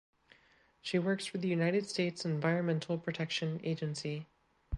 [0.81, 4.25] She works for the United States Environmental Protection Agency.